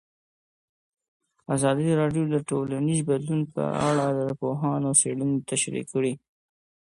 ازادي 1.55 1.89
راډیو 2.01 2.23
د 2.29 2.35
ټولنیز 2.49 2.99
بدلون 3.09 3.41
په 3.53 3.63
اړه 3.89 4.05
د 4.17 4.19
پوهانو 4.41 4.89
څېړنې 5.01 5.37
تشریح 5.49 5.85
کړې. 5.93 6.13